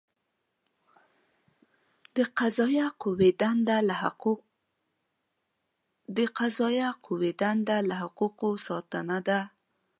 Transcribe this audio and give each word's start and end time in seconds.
د 2.15 2.17
قضائیه 2.37 2.87
قوې 7.03 7.31
دنده 7.41 7.77
له 7.87 7.95
حقوقو 8.01 8.49
ساتنه 8.67 9.17
ده. 9.27 9.39